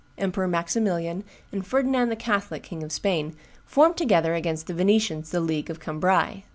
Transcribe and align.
Emperor 0.17 0.47
Maximilian, 0.47 1.23
and 1.51 1.63
Ferdinand 1.67 2.09
the 2.09 2.15
Catholic, 2.15 2.63
King 2.63 2.81
of 2.81 2.91
Spain, 2.91 3.35
form 3.67 3.93
together 3.93 4.33
against 4.33 4.65
the 4.65 4.73
Venetians 4.73 5.29
the 5.29 5.39
League 5.39 5.69
of 5.69 5.79
Cambrai. 5.79 6.43